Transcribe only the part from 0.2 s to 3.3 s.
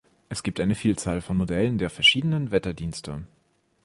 Es gibt eine Vielzahl von Modellen der verschiedenen Wetterdienste.